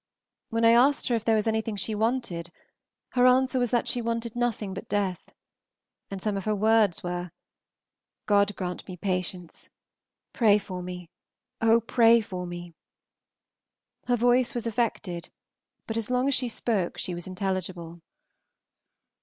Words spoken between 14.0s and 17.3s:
Her voice was affected, but as long as she spoke she was